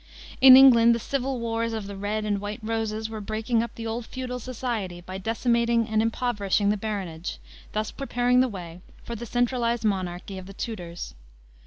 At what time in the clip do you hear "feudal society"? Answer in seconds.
4.07-4.99